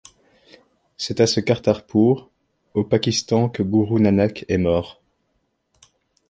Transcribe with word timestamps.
C'est 0.97 1.19
à 1.21 1.27
ce 1.27 1.39
Kartarpur, 1.39 2.31
au 2.73 2.83
Pakistan 2.83 3.49
que 3.49 3.61
Guru 3.61 4.01
Nanak 4.01 4.45
est 4.47 4.57
mort. 4.57 4.99